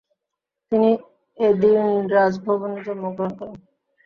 [0.71, 0.89] তিনি
[1.37, 3.57] এদির্ন রাজভবনে জন্ম গ্রহণ করেন।